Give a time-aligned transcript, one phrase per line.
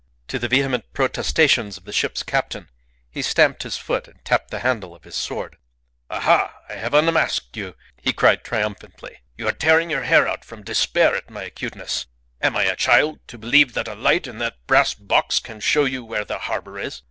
[0.29, 2.69] To the vehement protestations of the ship's captain,
[3.11, 5.57] he stamped his foot and tapped the handle of his sword.
[6.09, 6.57] "Aha!
[6.67, 9.19] I have unmasked you," he cried, triumphantly.
[9.37, 12.07] "You are tearing your hair from despair at my acuteness.
[12.41, 15.85] Am I a child to believe that a light in that brass box can show
[15.85, 16.99] you where the harbour is?